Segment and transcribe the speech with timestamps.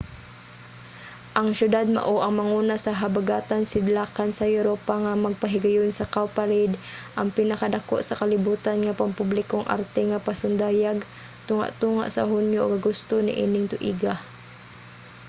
[1.39, 6.75] ang siyudad mao ang manguna sa habagatan-sidlakan sa europa nga magpahigayon sa cowparade
[7.19, 10.97] ang pinakadako sa kalibutan nga pampublikong arte nga pasundayag
[11.47, 14.13] tunga-tunga sa hunyo ug agosto niining tuiga